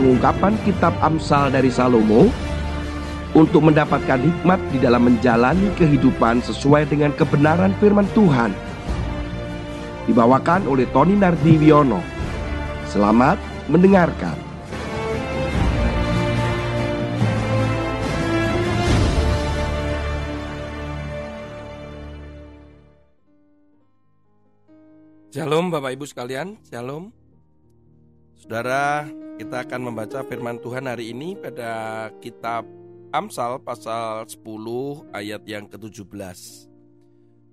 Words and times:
pengungkapan 0.00 0.56
kitab 0.64 0.96
Amsal 1.04 1.52
dari 1.52 1.68
Salomo 1.68 2.32
untuk 3.36 3.68
mendapatkan 3.68 4.16
hikmat 4.16 4.56
di 4.72 4.80
dalam 4.80 5.04
menjalani 5.04 5.68
kehidupan 5.76 6.40
sesuai 6.40 6.88
dengan 6.88 7.12
kebenaran 7.12 7.76
firman 7.76 8.08
Tuhan. 8.16 8.56
Dibawakan 10.08 10.64
oleh 10.64 10.88
Tony 10.96 11.20
Nardiwiono. 11.20 12.00
Selamat 12.88 13.36
mendengarkan. 13.68 14.48
Shalom 25.30 25.70
Bapak 25.70 25.94
Ibu 25.94 26.08
sekalian, 26.08 26.58
Shalom 26.66 27.14
Saudara, 28.34 29.06
kita 29.40 29.64
akan 29.64 29.88
membaca 29.88 30.20
firman 30.28 30.60
Tuhan 30.60 30.84
hari 30.84 31.16
ini 31.16 31.32
pada 31.32 31.72
kitab 32.20 32.68
Amsal 33.08 33.56
pasal 33.64 34.28
10 34.28 34.36
ayat 35.16 35.40
yang 35.48 35.64
ke-17 35.64 36.68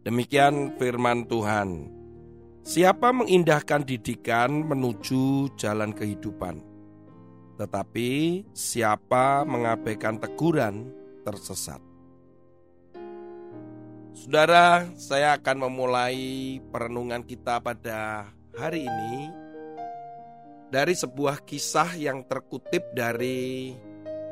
Demikian 0.03 0.75
firman 0.75 1.23
Tuhan. 1.31 1.87
Siapa 2.67 3.15
mengindahkan 3.15 3.87
didikan 3.87 4.67
menuju 4.67 5.55
jalan 5.55 5.95
kehidupan? 5.95 6.59
Tetapi 7.55 8.43
siapa 8.51 9.47
mengabaikan 9.47 10.19
teguran 10.19 10.91
tersesat? 11.23 11.79
Saudara, 14.11 14.91
saya 14.99 15.39
akan 15.39 15.71
memulai 15.71 16.59
perenungan 16.67 17.23
kita 17.23 17.63
pada 17.63 18.27
hari 18.59 18.83
ini 18.83 19.46
dari 20.67 20.91
sebuah 20.91 21.47
kisah 21.47 21.95
yang 21.95 22.27
terkutip 22.27 22.91
dari 22.91 23.71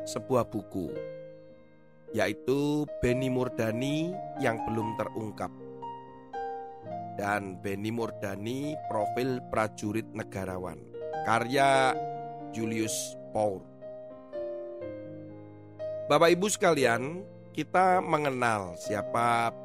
sebuah 0.04 0.44
buku, 0.44 0.92
yaitu 2.12 2.84
Beni 3.00 3.32
Murdani 3.32 4.12
yang 4.40 4.60
belum 4.68 5.00
terungkap. 5.00 5.52
Dan 7.16 7.56
Beni 7.64 7.88
Murdani 7.88 8.76
profil 8.92 9.40
prajurit 9.48 10.04
negarawan, 10.12 10.76
karya 11.24 11.96
Julius 12.52 13.16
Paul. 13.32 13.64
Bapak 16.06 16.36
Ibu 16.36 16.46
sekalian, 16.52 17.24
kita 17.56 18.04
mengenal 18.04 18.76
siapa 18.76 19.56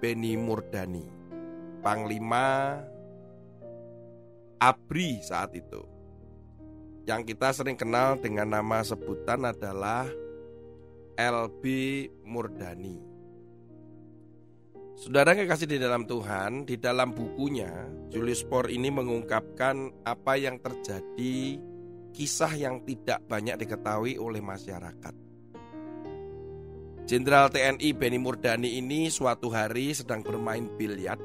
Beni 0.00 0.40
Murdani, 0.40 1.06
Panglima 1.84 2.80
ABRI 4.62 5.18
saat 5.26 5.50
itu. 5.58 5.82
Yang 7.02 7.34
kita 7.34 7.50
sering 7.50 7.74
kenal 7.74 8.14
dengan 8.22 8.54
nama 8.54 8.86
sebutan 8.86 9.42
adalah 9.42 10.06
LB 11.18 11.64
Murdani. 12.22 13.02
Saudara 14.94 15.34
yang 15.34 15.50
kasih 15.50 15.66
di 15.66 15.82
dalam 15.82 16.06
Tuhan, 16.06 16.62
di 16.62 16.78
dalam 16.78 17.10
bukunya, 17.10 17.90
Julius 18.14 18.46
Por 18.46 18.70
ini 18.70 18.86
mengungkapkan 18.86 20.06
apa 20.06 20.38
yang 20.38 20.62
terjadi, 20.62 21.58
kisah 22.14 22.54
yang 22.54 22.86
tidak 22.86 23.18
banyak 23.26 23.58
diketahui 23.58 24.14
oleh 24.14 24.38
masyarakat. 24.38 25.14
Jenderal 27.02 27.50
TNI 27.50 27.98
Beni 27.98 28.22
Murdani 28.22 28.78
ini 28.78 29.10
suatu 29.10 29.50
hari 29.50 29.90
sedang 29.90 30.22
bermain 30.22 30.70
biliar 30.78 31.18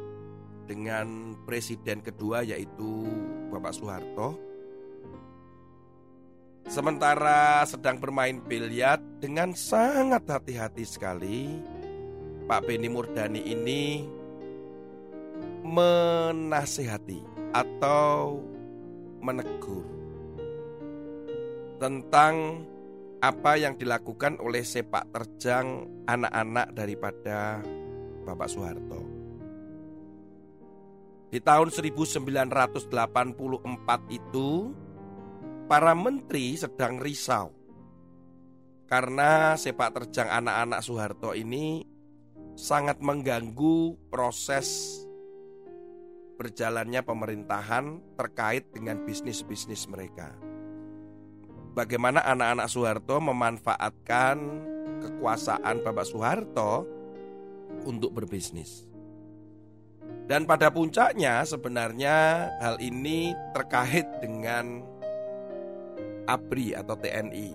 dengan 0.67 1.37
presiden 1.47 2.03
kedua 2.03 2.43
yaitu 2.43 3.07
Bapak 3.47 3.73
Soeharto. 3.73 4.37
Sementara 6.67 7.63
sedang 7.63 7.95
bermain 7.95 8.43
biliar 8.43 8.99
dengan 9.23 9.55
sangat 9.55 10.27
hati-hati 10.27 10.83
sekali, 10.83 11.55
Pak 12.43 12.67
Beni 12.67 12.91
Murdani 12.91 13.39
ini 13.39 14.03
menasehati 15.63 17.23
atau 17.55 18.43
menegur 19.23 19.87
tentang 21.79 22.67
apa 23.23 23.57
yang 23.57 23.79
dilakukan 23.79 24.37
oleh 24.37 24.61
sepak 24.61 25.09
terjang 25.09 25.87
anak-anak 26.05 26.75
daripada 26.75 27.63
Bapak 28.27 28.49
Soeharto. 28.51 29.16
Di 31.27 31.43
tahun 31.43 31.69
1984 31.69 32.47
itu 34.15 34.49
para 35.67 35.91
menteri 35.91 36.55
sedang 36.55 37.03
risau 37.03 37.51
karena 38.87 39.59
sepak 39.59 39.99
terjang 39.99 40.31
anak-anak 40.31 40.79
Soeharto 40.79 41.35
ini 41.35 41.83
sangat 42.55 43.03
mengganggu 43.03 43.99
proses 44.07 45.03
berjalannya 46.39 47.03
pemerintahan 47.03 48.15
terkait 48.15 48.71
dengan 48.71 49.03
bisnis-bisnis 49.03 49.91
mereka 49.91 50.31
bagaimana 51.77 52.25
anak-anak 52.25 52.67
Soeharto 52.73 53.21
memanfaatkan 53.21 54.37
kekuasaan 55.05 55.85
Bapak 55.85 56.09
Soeharto 56.09 56.89
untuk 57.85 58.17
berbisnis. 58.17 58.86
Dan 60.27 60.43
pada 60.43 60.67
puncaknya 60.67 61.47
sebenarnya 61.47 62.51
hal 62.59 62.75
ini 62.83 63.31
terkait 63.55 64.03
dengan 64.19 64.83
ABRI 66.27 66.75
atau 66.75 66.99
TNI, 66.99 67.49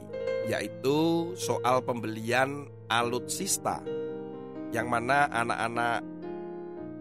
yaitu 0.49 1.31
soal 1.37 1.85
pembelian 1.85 2.65
alutsista 2.89 3.85
yang 4.73 4.89
mana 4.89 5.29
anak-anak 5.29 6.01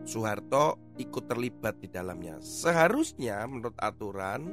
Soeharto 0.03 0.75
ikut 0.99 1.23
terlibat 1.31 1.79
di 1.79 1.87
dalamnya. 1.87 2.43
Seharusnya 2.43 3.47
menurut 3.47 3.79
aturan 3.79 4.51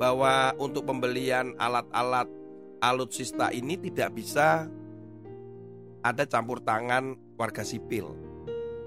bahwa 0.00 0.56
untuk 0.56 0.88
pembelian 0.88 1.52
alat-alat 1.60 2.24
alutsista 2.80 3.52
ini 3.52 3.76
tidak 3.76 4.16
bisa 4.16 4.64
ada 6.00 6.24
campur 6.24 6.64
tangan 6.64 7.12
warga 7.36 7.60
sipil. 7.60 8.29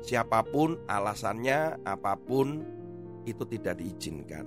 Siapa 0.03 0.43
pun 0.43 0.75
alasannya, 0.91 1.79
apa 1.87 2.19
pun 2.19 2.59
itu 3.23 3.47
tidak 3.47 3.79
diizinkan. 3.79 4.43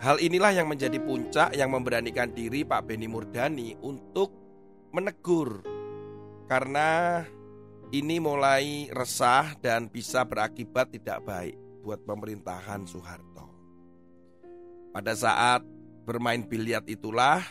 Hal 0.00 0.20
inilah 0.20 0.52
yang 0.52 0.68
menjadi 0.68 1.00
puncak 1.00 1.56
yang 1.56 1.72
memberanikan 1.72 2.32
diri 2.32 2.64
Pak 2.64 2.88
Beni 2.88 3.08
Murdani 3.08 3.76
untuk 3.80 4.32
menegur 4.92 5.64
karena 6.48 7.20
ini 7.92 8.16
mulai 8.16 8.88
resah 8.92 9.56
dan 9.60 9.88
bisa 9.88 10.24
berakibat 10.24 10.92
tidak 10.92 11.20
baik 11.24 11.56
buat 11.80 12.00
pemerintahan 12.04 12.84
Soeharto. 12.84 13.48
Pada 14.92 15.12
saat 15.16 15.64
bermain 16.04 16.44
biliar 16.44 16.84
itulah 16.88 17.44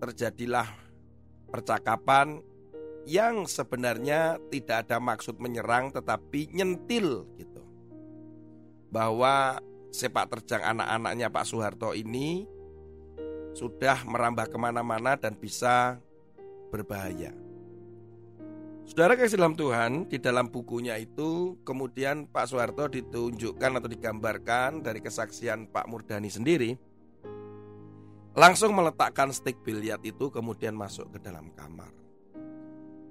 terjadilah 0.00 0.68
percakapan 1.52 2.40
yang 3.08 3.48
sebenarnya 3.48 4.36
tidak 4.52 4.88
ada 4.88 5.00
maksud 5.00 5.40
menyerang 5.40 5.92
tetapi 5.92 6.52
nyentil 6.52 7.24
gitu. 7.40 7.62
Bahwa 8.90 9.60
sepak 9.90 10.30
terjang 10.36 10.76
anak-anaknya 10.76 11.30
Pak 11.30 11.44
Soeharto 11.46 11.94
ini 11.96 12.46
sudah 13.54 14.06
merambah 14.06 14.50
ke 14.50 14.56
mana-mana 14.58 15.18
dan 15.18 15.34
bisa 15.34 15.98
berbahaya. 16.70 17.34
Saudara 18.90 19.14
kasih 19.14 19.38
dalam 19.38 19.54
Tuhan, 19.54 20.10
di 20.10 20.18
dalam 20.18 20.50
bukunya 20.50 20.98
itu 20.98 21.54
kemudian 21.62 22.26
Pak 22.26 22.50
Soeharto 22.50 22.90
ditunjukkan 22.90 23.78
atau 23.78 23.86
digambarkan 23.86 24.82
dari 24.82 24.98
kesaksian 24.98 25.70
Pak 25.70 25.86
Murdani 25.86 26.26
sendiri 26.26 26.74
langsung 28.34 28.74
meletakkan 28.74 29.30
stick 29.34 29.58
biliar 29.62 29.98
itu 30.02 30.30
kemudian 30.30 30.74
masuk 30.74 31.10
ke 31.14 31.18
dalam 31.22 31.50
kamar. 31.54 31.99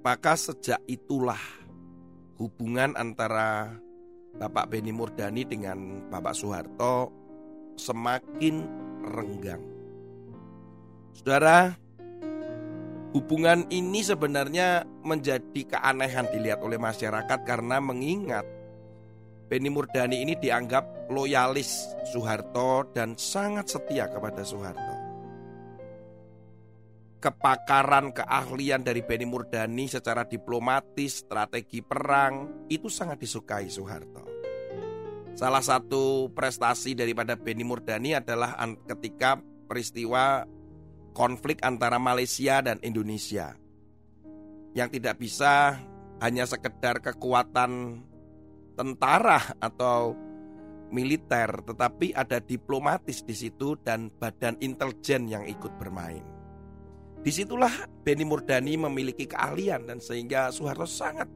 Maka 0.00 0.32
sejak 0.36 0.80
itulah 0.88 1.40
hubungan 2.40 2.96
antara 2.96 3.76
Bapak 4.36 4.72
Beni 4.72 4.96
Murdani 4.96 5.44
dengan 5.44 6.08
Bapak 6.08 6.32
Soeharto 6.32 7.12
semakin 7.76 8.64
renggang. 9.04 9.60
Saudara, 11.12 11.76
Hubungan 13.10 13.66
ini 13.74 14.06
sebenarnya 14.06 14.86
menjadi 15.02 15.66
keanehan 15.66 16.30
dilihat 16.30 16.62
oleh 16.62 16.78
masyarakat 16.78 17.42
karena 17.42 17.82
mengingat 17.82 18.46
Beni 19.50 19.66
Murdani 19.66 20.22
ini 20.22 20.38
dianggap 20.38 21.10
loyalis 21.10 21.90
Soeharto 22.14 22.86
dan 22.94 23.18
sangat 23.18 23.66
setia 23.66 24.06
kepada 24.06 24.46
Soeharto. 24.46 24.94
Kepakaran 27.20 28.16
keahlian 28.16 28.80
dari 28.80 29.04
Beni 29.04 29.28
Murdani 29.28 29.92
secara 29.92 30.24
diplomatis, 30.24 31.20
strategi 31.20 31.84
perang 31.84 32.64
itu 32.72 32.88
sangat 32.88 33.20
disukai 33.20 33.68
Soeharto. 33.68 34.24
Salah 35.36 35.60
satu 35.60 36.32
prestasi 36.32 36.96
daripada 36.96 37.36
Beni 37.36 37.60
Murdani 37.60 38.16
adalah 38.16 38.56
ketika 38.88 39.36
peristiwa 39.68 40.48
konflik 41.12 41.60
antara 41.60 42.00
Malaysia 42.00 42.64
dan 42.64 42.80
Indonesia 42.80 43.52
yang 44.72 44.88
tidak 44.88 45.20
bisa 45.20 45.76
hanya 46.24 46.48
sekedar 46.48 47.04
kekuatan 47.04 48.00
tentara 48.80 49.60
atau 49.60 50.16
militer, 50.88 51.52
tetapi 51.68 52.16
ada 52.16 52.40
diplomatis 52.40 53.20
di 53.28 53.36
situ 53.36 53.76
dan 53.84 54.08
badan 54.08 54.56
intelijen 54.64 55.28
yang 55.28 55.44
ikut 55.44 55.76
bermain. 55.76 56.29
Di 57.20 57.28
situlah 57.28 57.84
Beni 58.00 58.24
Murdani 58.24 58.80
memiliki 58.80 59.28
keahlian 59.28 59.84
dan 59.84 60.00
sehingga 60.00 60.48
Soeharto 60.48 60.88
sangat 60.88 61.28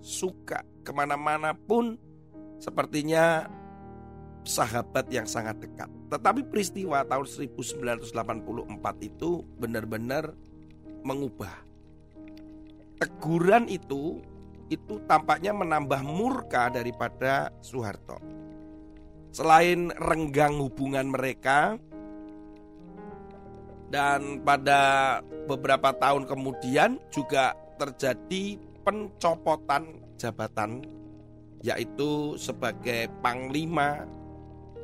suka 0.00 0.64
ke 0.80 0.90
mana-mana 0.94 1.52
pun 1.52 2.00
sepertinya 2.56 3.44
sahabat 4.48 5.12
yang 5.12 5.28
sangat 5.28 5.60
dekat. 5.60 5.92
Tetapi 6.08 6.48
peristiwa 6.48 7.04
tahun 7.04 7.28
1984 7.28 8.08
itu 9.04 9.44
benar-benar 9.60 10.32
mengubah. 11.04 11.52
Teguran 12.96 13.68
itu 13.68 14.24
itu 14.72 15.00
tampaknya 15.04 15.52
menambah 15.52 16.00
murka 16.04 16.72
daripada 16.72 17.52
Soeharto. 17.60 18.20
Selain 19.32 19.92
renggang 19.96 20.56
hubungan 20.56 21.12
mereka, 21.12 21.76
dan 23.88 24.44
pada 24.44 24.80
beberapa 25.48 25.96
tahun 25.96 26.28
kemudian 26.28 27.00
juga 27.08 27.56
terjadi 27.80 28.60
pencopotan 28.84 30.04
jabatan 30.20 30.84
yaitu 31.64 32.36
sebagai 32.38 33.10
panglima 33.24 34.06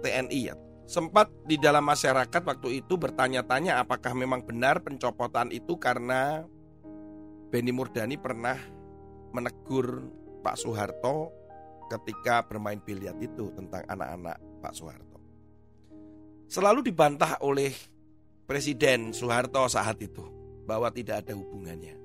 TNI 0.02 0.40
ya. 0.52 0.54
Sempat 0.84 1.32
di 1.48 1.56
dalam 1.56 1.80
masyarakat 1.88 2.42
waktu 2.44 2.84
itu 2.84 3.00
bertanya-tanya 3.00 3.80
apakah 3.80 4.12
memang 4.12 4.44
benar 4.44 4.84
pencopotan 4.84 5.48
itu 5.48 5.80
karena 5.80 6.44
Beni 7.48 7.72
Murdani 7.72 8.20
pernah 8.20 8.58
menegur 9.32 10.04
Pak 10.44 10.60
Soeharto 10.60 11.32
ketika 11.88 12.44
bermain 12.44 12.82
biliar 12.84 13.16
itu 13.16 13.48
tentang 13.56 13.86
anak-anak 13.88 14.36
Pak 14.60 14.74
Soeharto. 14.76 15.18
Selalu 16.52 16.84
dibantah 16.84 17.40
oleh 17.40 17.72
Presiden 18.44 19.16
Soeharto 19.16 19.72
saat 19.72 19.96
itu 20.04 20.20
bahwa 20.68 20.92
tidak 20.92 21.24
ada 21.24 21.32
hubungannya. 21.32 21.96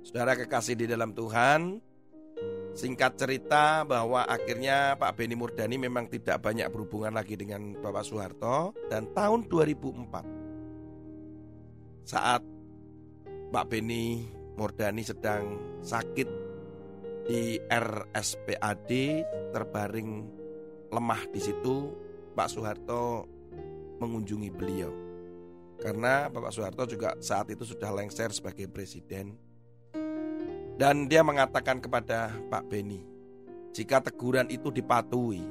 Saudara 0.00 0.32
kekasih 0.32 0.80
di 0.80 0.88
dalam 0.88 1.12
Tuhan, 1.12 1.76
singkat 2.72 3.20
cerita 3.20 3.84
bahwa 3.84 4.24
akhirnya 4.24 4.96
Pak 4.96 5.20
Beni 5.20 5.36
Murdani 5.36 5.76
memang 5.76 6.08
tidak 6.08 6.40
banyak 6.40 6.72
berhubungan 6.72 7.12
lagi 7.12 7.36
dengan 7.36 7.76
Bapak 7.76 8.04
Soeharto 8.06 8.72
dan 8.88 9.12
tahun 9.12 9.44
2004 9.44 12.08
saat 12.08 12.40
Pak 13.50 13.66
Beni 13.68 14.24
Murdani 14.56 15.02
sedang 15.04 15.76
sakit 15.84 16.28
di 17.28 17.60
RSPAD 17.68 18.90
terbaring 19.52 20.10
lemah 20.90 21.22
di 21.28 21.40
situ 21.42 21.92
Pak 22.32 22.48
Soeharto 22.48 23.28
mengunjungi 24.00 24.50
beliau 24.50 25.09
karena 25.80 26.28
Bapak 26.28 26.52
Soeharto 26.52 26.84
juga 26.84 27.16
saat 27.24 27.48
itu 27.48 27.64
sudah 27.64 27.88
lengser 27.90 28.28
sebagai 28.30 28.68
presiden. 28.68 29.34
Dan 30.76 31.08
dia 31.08 31.24
mengatakan 31.24 31.80
kepada 31.80 32.32
Pak 32.48 32.68
Beni, 32.68 33.00
jika 33.72 34.00
teguran 34.00 34.48
itu 34.48 34.68
dipatuhi 34.72 35.44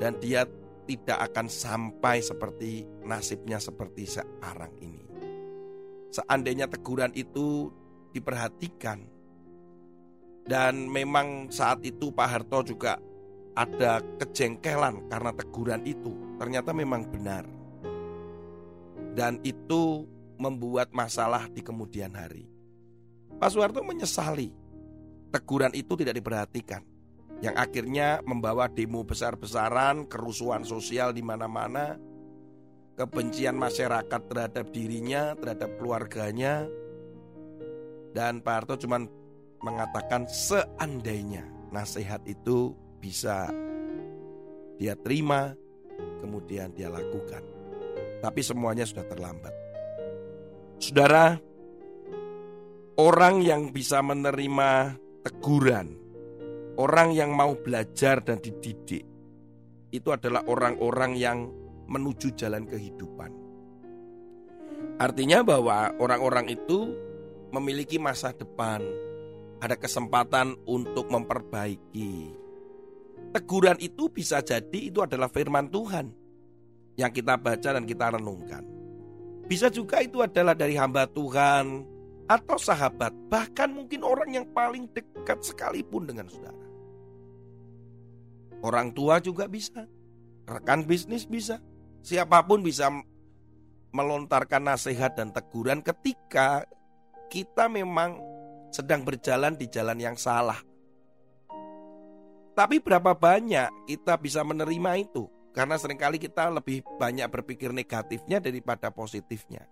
dan 0.00 0.16
dia 0.20 0.44
tidak 0.88 1.30
akan 1.30 1.46
sampai 1.48 2.20
seperti 2.20 2.84
nasibnya 3.04 3.56
seperti 3.60 4.08
sekarang 4.08 4.72
ini. 4.80 5.04
Seandainya 6.12 6.68
teguran 6.68 7.12
itu 7.16 7.72
diperhatikan 8.12 9.00
dan 10.44 10.84
memang 10.90 11.48
saat 11.48 11.80
itu 11.80 12.12
Pak 12.12 12.28
Harto 12.28 12.60
juga 12.60 13.00
ada 13.56 14.04
kejengkelan 14.20 15.08
karena 15.08 15.32
teguran 15.32 15.82
itu. 15.88 16.12
Ternyata 16.36 16.76
memang 16.76 17.08
benar 17.08 17.61
dan 19.12 19.38
itu 19.44 20.08
membuat 20.40 20.90
masalah 20.90 21.46
di 21.52 21.60
kemudian 21.60 22.12
hari. 22.16 22.48
Pak 23.36 23.52
Soeharto 23.52 23.84
menyesali 23.84 24.50
teguran 25.30 25.72
itu 25.72 25.94
tidak 25.96 26.18
diperhatikan 26.18 26.82
yang 27.42 27.58
akhirnya 27.58 28.22
membawa 28.22 28.70
demo 28.70 29.02
besar-besaran, 29.02 30.06
kerusuhan 30.06 30.62
sosial 30.62 31.10
di 31.10 31.26
mana-mana, 31.26 31.98
kebencian 32.94 33.58
masyarakat 33.58 34.20
terhadap 34.30 34.70
dirinya, 34.70 35.34
terhadap 35.34 35.74
keluarganya. 35.74 36.70
Dan 38.14 38.44
Pak 38.44 38.54
Harto 38.62 38.74
cuma 38.78 39.02
mengatakan 39.58 40.30
seandainya 40.30 41.42
nasihat 41.74 42.22
itu 42.30 42.78
bisa 43.02 43.50
dia 44.78 44.94
terima, 44.94 45.58
kemudian 46.22 46.70
dia 46.70 46.94
lakukan 46.94 47.61
tapi 48.22 48.38
semuanya 48.38 48.86
sudah 48.86 49.02
terlambat. 49.02 49.50
Saudara, 50.78 51.34
orang 53.02 53.42
yang 53.42 53.74
bisa 53.74 53.98
menerima 53.98 54.94
teguran, 55.26 55.98
orang 56.78 57.10
yang 57.10 57.34
mau 57.34 57.58
belajar 57.58 58.22
dan 58.22 58.38
dididik, 58.38 59.02
itu 59.90 60.08
adalah 60.14 60.46
orang-orang 60.46 61.18
yang 61.18 61.50
menuju 61.90 62.38
jalan 62.38 62.62
kehidupan. 62.70 63.34
Artinya 65.02 65.42
bahwa 65.42 65.90
orang-orang 65.98 66.46
itu 66.54 66.94
memiliki 67.50 67.98
masa 67.98 68.30
depan, 68.30 68.80
ada 69.58 69.74
kesempatan 69.74 70.54
untuk 70.70 71.10
memperbaiki. 71.10 72.38
Teguran 73.34 73.78
itu 73.82 74.06
bisa 74.14 74.42
jadi 74.46 74.78
itu 74.92 75.02
adalah 75.02 75.26
firman 75.26 75.66
Tuhan 75.70 76.21
yang 76.96 77.12
kita 77.12 77.38
baca 77.40 77.68
dan 77.76 77.84
kita 77.84 78.16
renungkan. 78.16 78.64
Bisa 79.48 79.68
juga 79.68 80.00
itu 80.00 80.22
adalah 80.22 80.56
dari 80.56 80.78
hamba 80.78 81.04
Tuhan 81.08 81.84
atau 82.30 82.56
sahabat, 82.56 83.12
bahkan 83.28 83.68
mungkin 83.68 84.06
orang 84.06 84.32
yang 84.32 84.46
paling 84.54 84.88
dekat 84.94 85.42
sekalipun 85.44 86.08
dengan 86.08 86.30
saudara. 86.30 86.66
Orang 88.62 88.94
tua 88.94 89.18
juga 89.18 89.50
bisa, 89.50 89.84
rekan 90.46 90.86
bisnis 90.86 91.26
bisa, 91.26 91.58
siapa 92.00 92.40
pun 92.46 92.62
bisa 92.62 92.88
melontarkan 93.92 94.72
nasihat 94.72 95.12
dan 95.18 95.34
teguran 95.34 95.84
ketika 95.84 96.64
kita 97.28 97.68
memang 97.68 98.16
sedang 98.72 99.04
berjalan 99.04 99.58
di 99.58 99.68
jalan 99.68 99.98
yang 100.00 100.16
salah. 100.16 100.56
Tapi 102.52 102.80
berapa 102.80 103.16
banyak 103.16 103.88
kita 103.88 104.16
bisa 104.20 104.40
menerima 104.44 104.90
itu? 105.00 105.28
Karena 105.52 105.76
sering 105.76 106.00
kali 106.00 106.16
kita 106.16 106.48
lebih 106.48 106.80
banyak 106.96 107.28
berpikir 107.28 107.76
negatifnya 107.76 108.40
daripada 108.40 108.88
positifnya. 108.88 109.68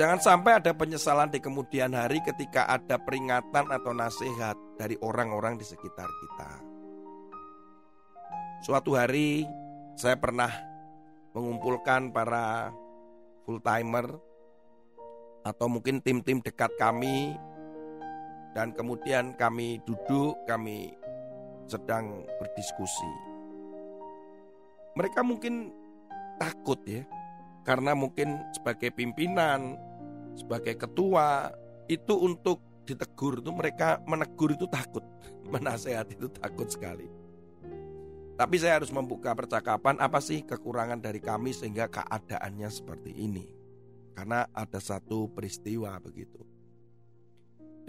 Jangan 0.00 0.16
sampai 0.16 0.64
ada 0.64 0.72
penyesalan 0.72 1.28
di 1.28 1.44
kemudian 1.44 1.92
hari 1.92 2.24
ketika 2.24 2.64
ada 2.64 2.96
peringatan 2.96 3.68
atau 3.68 3.92
nasihat 3.92 4.56
dari 4.80 4.96
orang-orang 5.04 5.60
di 5.60 5.66
sekitar 5.68 6.08
kita. 6.08 6.50
Suatu 8.64 8.96
hari 8.96 9.44
saya 10.00 10.16
pernah 10.16 10.48
mengumpulkan 11.36 12.16
para 12.16 12.72
full 13.44 13.60
timer 13.60 14.08
atau 15.44 15.66
mungkin 15.68 16.00
tim-tim 16.00 16.40
dekat 16.40 16.72
kami 16.80 17.36
dan 18.56 18.72
kemudian 18.72 19.36
kami 19.36 19.84
duduk, 19.84 20.32
kami 20.48 20.96
sedang 21.68 22.24
berdiskusi. 22.40 23.29
Mereka 24.98 25.20
mungkin 25.22 25.70
takut 26.40 26.80
ya, 26.88 27.06
karena 27.62 27.94
mungkin 27.94 28.40
sebagai 28.56 28.90
pimpinan, 28.90 29.78
sebagai 30.34 30.74
ketua 30.74 31.52
itu 31.86 32.14
untuk 32.16 32.62
ditegur 32.88 33.38
itu 33.38 33.50
mereka 33.54 34.02
menegur 34.08 34.50
itu 34.56 34.66
takut, 34.66 35.04
menasehat 35.54 36.10
itu 36.10 36.26
takut 36.32 36.66
sekali. 36.66 37.06
Tapi 38.40 38.56
saya 38.56 38.80
harus 38.80 38.88
membuka 38.88 39.36
percakapan 39.36 40.00
apa 40.00 40.16
sih 40.16 40.40
kekurangan 40.40 40.96
dari 40.96 41.20
kami 41.20 41.52
sehingga 41.52 41.92
keadaannya 41.92 42.72
seperti 42.72 43.12
ini. 43.12 43.44
Karena 44.16 44.48
ada 44.56 44.80
satu 44.80 45.28
peristiwa 45.28 45.92
begitu. 46.00 46.49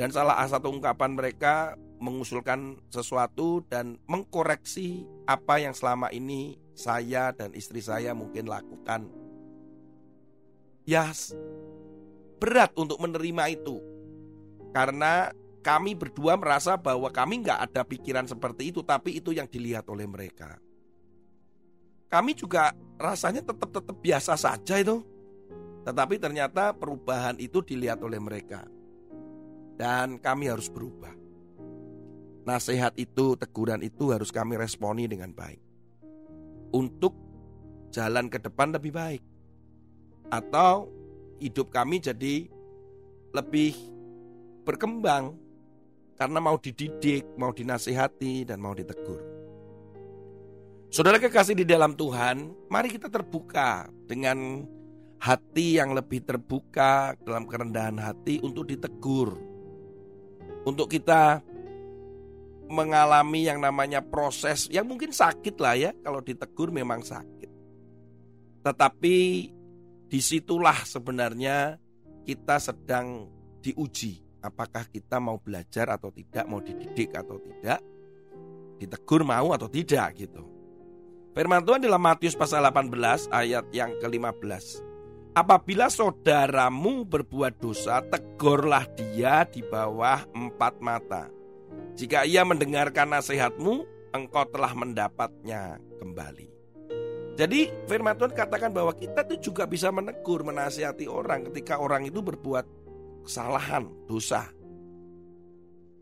Dan 0.02 0.10
salah 0.10 0.42
satu 0.50 0.74
ungkapan 0.74 1.14
mereka 1.14 1.78
mengusulkan 2.02 2.82
sesuatu 2.90 3.62
dan 3.70 4.02
mengkoreksi 4.10 5.06
apa 5.30 5.62
yang 5.62 5.78
selama 5.78 6.10
ini 6.10 6.58
saya 6.74 7.30
dan 7.38 7.54
istri 7.54 7.86
saya 7.86 8.18
mungkin 8.18 8.50
lakukan. 8.50 9.06
Ya, 10.90 11.14
berat 12.42 12.74
untuk 12.74 12.98
menerima 12.98 13.54
itu. 13.54 13.78
Karena 14.74 15.30
kami 15.62 15.94
berdua 15.94 16.34
merasa 16.34 16.82
bahwa 16.82 17.14
kami 17.14 17.46
nggak 17.46 17.70
ada 17.70 17.86
pikiran 17.86 18.26
seperti 18.26 18.74
itu, 18.74 18.82
tapi 18.82 19.22
itu 19.22 19.30
yang 19.38 19.46
dilihat 19.46 19.86
oleh 19.86 20.10
mereka. 20.10 20.58
kami 22.10 22.36
juga 22.36 22.74
rasanya 22.98 23.46
tetap-tetap 23.46 23.96
biasa 24.02 24.34
saja 24.34 24.82
itu. 24.82 25.06
Tetapi 25.86 26.18
ternyata 26.18 26.74
perubahan 26.74 27.38
itu 27.38 27.62
dilihat 27.62 28.02
oleh 28.02 28.18
mereka. 28.18 28.66
Dan 29.76 30.20
kami 30.22 30.50
harus 30.50 30.72
berubah. 30.72 31.14
Nasihat 32.48 32.98
itu, 32.98 33.38
teguran 33.38 33.86
itu 33.86 34.10
harus 34.10 34.34
kami 34.34 34.58
responi 34.58 35.06
dengan 35.06 35.32
baik. 35.32 35.62
Untuk 36.74 37.14
jalan 37.92 38.32
ke 38.32 38.40
depan 38.40 38.74
lebih 38.74 38.96
baik. 38.96 39.24
Atau 40.32 40.90
hidup 41.44 41.70
kami 41.70 42.00
jadi 42.00 42.48
lebih 43.36 43.76
berkembang 44.64 45.36
karena 46.16 46.38
mau 46.38 46.56
dididik, 46.62 47.26
mau 47.34 47.50
dinasihati, 47.50 48.46
dan 48.46 48.62
mau 48.62 48.78
ditegur. 48.78 49.20
Saudara 50.94 51.18
kekasih 51.18 51.58
di 51.58 51.66
dalam 51.66 51.98
Tuhan, 51.98 52.54
mari 52.70 52.94
kita 52.94 53.10
terbuka 53.10 53.90
dengan 54.06 54.68
hati 55.18 55.80
yang 55.80 55.98
lebih 55.98 56.22
terbuka 56.22 57.18
dalam 57.26 57.50
kerendahan 57.50 57.98
hati 57.98 58.38
untuk 58.46 58.70
ditegur. 58.70 59.51
Untuk 60.62 60.88
kita 60.92 61.42
mengalami 62.72 63.50
yang 63.50 63.60
namanya 63.60 64.00
proses 64.00 64.72
yang 64.72 64.88
mungkin 64.88 65.12
sakit 65.12 65.56
lah 65.60 65.76
ya, 65.76 65.92
kalau 66.00 66.24
ditegur 66.24 66.72
memang 66.72 67.04
sakit. 67.04 67.50
Tetapi 68.62 69.18
di 70.08 70.20
situlah 70.20 70.86
sebenarnya 70.88 71.76
kita 72.24 72.62
sedang 72.62 73.28
diuji. 73.60 74.22
Apakah 74.42 74.90
kita 74.90 75.22
mau 75.22 75.38
belajar 75.38 75.94
atau 75.94 76.10
tidak, 76.10 76.50
mau 76.50 76.58
dididik 76.64 77.14
atau 77.14 77.38
tidak, 77.38 77.78
ditegur 78.82 79.22
mau 79.22 79.54
atau 79.54 79.70
tidak 79.70 80.18
gitu. 80.18 80.42
Firman 81.32 81.64
Tuhan 81.64 81.80
dalam 81.80 82.02
Matius 82.02 82.36
pasal 82.36 82.66
18 82.66 83.30
ayat 83.32 83.66
yang 83.72 83.94
ke-15. 84.02 84.91
Apabila 85.32 85.88
saudaramu 85.88 87.08
berbuat 87.08 87.64
dosa, 87.64 88.04
tegurlah 88.04 88.84
dia 89.00 89.48
di 89.48 89.64
bawah 89.64 90.28
empat 90.36 90.84
mata. 90.84 91.32
Jika 91.96 92.28
ia 92.28 92.44
mendengarkan 92.44 93.16
nasihatmu, 93.16 93.88
engkau 94.12 94.44
telah 94.52 94.76
mendapatnya 94.76 95.80
kembali. 96.04 96.52
Jadi 97.40 97.72
firman 97.88 98.20
Tuhan 98.20 98.36
katakan 98.36 98.76
bahwa 98.76 98.92
kita 98.92 99.24
tuh 99.24 99.40
juga 99.40 99.64
bisa 99.64 99.88
menegur, 99.88 100.44
menasihati 100.44 101.08
orang 101.08 101.48
ketika 101.48 101.80
orang 101.80 102.04
itu 102.04 102.20
berbuat 102.20 102.68
kesalahan, 103.24 103.88
dosa. 104.12 104.52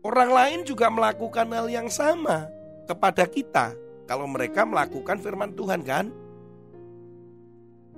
Orang 0.02 0.34
lain 0.34 0.66
juga 0.66 0.90
melakukan 0.90 1.46
hal 1.54 1.70
yang 1.70 1.86
sama 1.86 2.50
kepada 2.90 3.30
kita 3.30 3.78
kalau 4.10 4.26
mereka 4.26 4.66
melakukan 4.66 5.22
firman 5.22 5.54
Tuhan 5.54 5.86
kan? 5.86 6.10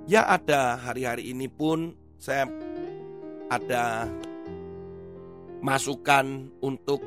Ya 0.03 0.27
ada 0.27 0.75
hari-hari 0.75 1.31
ini 1.31 1.47
pun 1.47 1.95
saya 2.19 2.43
ada 3.47 4.11
masukan 5.63 6.51
untuk 6.59 6.99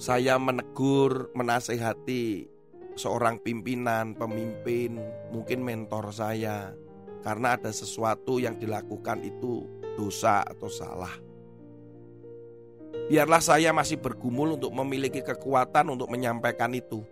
saya 0.00 0.40
menegur, 0.40 1.28
menasehati 1.36 2.48
seorang 2.96 3.44
pimpinan, 3.44 4.16
pemimpin, 4.16 4.96
mungkin 5.28 5.60
mentor 5.60 6.08
saya 6.16 6.72
karena 7.20 7.60
ada 7.60 7.68
sesuatu 7.68 8.40
yang 8.40 8.56
dilakukan 8.56 9.20
itu 9.20 9.68
dosa 10.00 10.40
atau 10.40 10.72
salah. 10.72 11.12
Biarlah 13.12 13.44
saya 13.44 13.76
masih 13.76 14.00
bergumul 14.00 14.56
untuk 14.56 14.72
memiliki 14.72 15.20
kekuatan 15.20 15.92
untuk 15.92 16.08
menyampaikan 16.08 16.72
itu. 16.72 17.04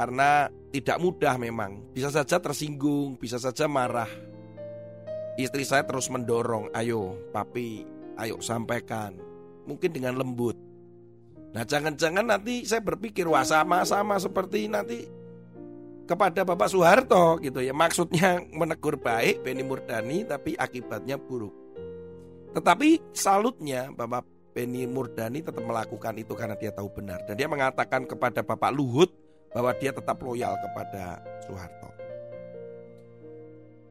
Karena 0.00 0.48
tidak 0.72 0.96
mudah 0.96 1.36
memang. 1.36 1.92
Bisa 1.92 2.08
saja 2.08 2.40
tersinggung, 2.40 3.20
bisa 3.20 3.36
saja 3.36 3.68
marah. 3.68 4.08
Istri 5.36 5.60
saya 5.60 5.84
terus 5.84 6.08
mendorong, 6.08 6.72
"Ayo, 6.72 7.20
papi, 7.36 7.84
ayo 8.16 8.40
sampaikan." 8.40 9.12
Mungkin 9.68 9.92
dengan 9.92 10.16
lembut. 10.16 10.56
Nah, 11.52 11.68
jangan-jangan 11.68 12.32
nanti 12.32 12.64
saya 12.64 12.80
berpikir 12.80 13.28
wah 13.28 13.44
sama-sama 13.44 14.16
seperti 14.16 14.72
nanti 14.72 15.04
kepada 16.08 16.48
Bapak 16.48 16.72
Soeharto 16.72 17.36
gitu 17.44 17.60
ya. 17.60 17.76
Maksudnya 17.76 18.40
menegur 18.56 18.96
baik 18.96 19.44
Beni 19.44 19.60
Murdani 19.60 20.24
tapi 20.24 20.56
akibatnya 20.56 21.20
buruk. 21.20 21.52
Tetapi 22.56 23.12
salutnya 23.12 23.92
Bapak 23.92 24.24
Beni 24.56 24.88
Murdani 24.88 25.44
tetap 25.44 25.60
melakukan 25.60 26.16
itu 26.16 26.32
karena 26.32 26.56
dia 26.56 26.72
tahu 26.72 26.88
benar 26.88 27.20
dan 27.28 27.36
dia 27.36 27.46
mengatakan 27.46 28.08
kepada 28.08 28.40
Bapak 28.40 28.72
Luhut 28.72 29.19
bahwa 29.50 29.74
dia 29.78 29.90
tetap 29.90 30.18
loyal 30.22 30.54
kepada 30.62 31.18
Soeharto. 31.46 31.90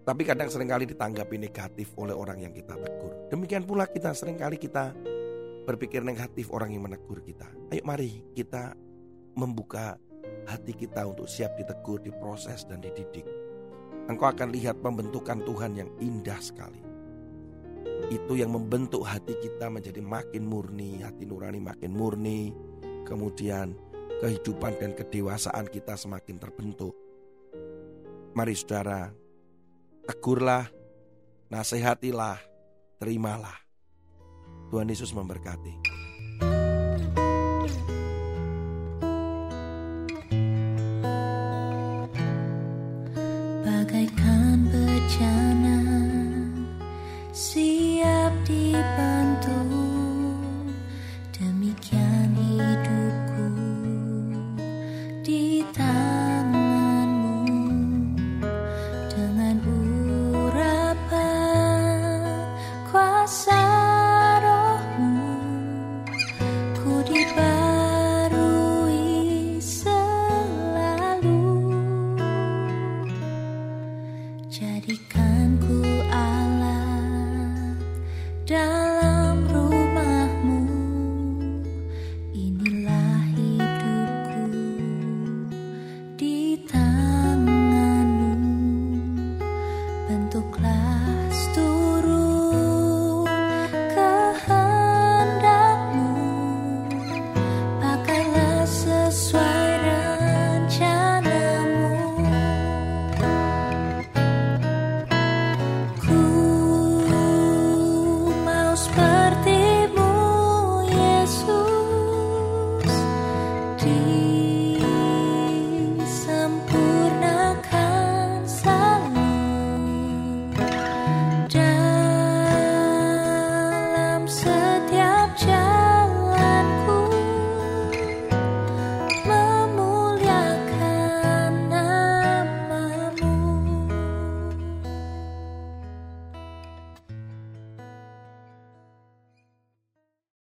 Tapi 0.09 0.21
kadang 0.25 0.49
sering 0.49 0.73
kali 0.73 0.89
ditanggapi 0.89 1.37
negatif 1.37 1.93
oleh 1.99 2.17
orang 2.17 2.41
yang 2.41 2.53
kita 2.55 2.73
tegur. 2.73 3.29
Demikian 3.29 3.61
pula 3.61 3.85
kita 3.85 4.09
sering 4.17 4.41
kali 4.41 4.57
kita 4.57 4.89
berpikir 5.69 6.01
negatif 6.01 6.49
orang 6.49 6.73
yang 6.73 6.89
menegur 6.89 7.21
kita. 7.21 7.45
Ayo 7.69 7.85
mari 7.85 8.25
kita 8.33 8.73
membuka 9.37 10.01
hati 10.49 10.73
kita 10.73 11.05
untuk 11.05 11.29
siap 11.29 11.53
ditegur, 11.61 12.01
diproses 12.01 12.65
dan 12.65 12.81
dididik. 12.81 13.27
Engkau 14.09 14.33
akan 14.33 14.49
lihat 14.49 14.81
pembentukan 14.81 15.45
Tuhan 15.45 15.77
yang 15.77 15.89
indah 16.01 16.41
sekali. 16.41 16.81
Itu 18.09 18.33
yang 18.33 18.49
membentuk 18.49 19.05
hati 19.05 19.37
kita 19.37 19.69
menjadi 19.69 20.01
makin 20.01 20.49
murni, 20.49 21.05
hati 21.05 21.29
nurani 21.29 21.61
makin 21.61 21.93
murni. 21.93 22.49
Kemudian 23.05 23.77
kehidupan 24.19 24.75
dan 24.79 24.91
kedewasaan 24.95 25.67
kita 25.67 25.95
semakin 25.95 26.37
terbentuk. 26.37 26.95
Mari 28.35 28.53
saudara, 28.53 29.09
tegurlah, 30.05 30.69
nasihatilah, 31.49 32.37
terimalah. 33.01 33.57
Tuhan 34.69 34.91
Yesus 34.91 35.15
memberkati. 35.15 35.98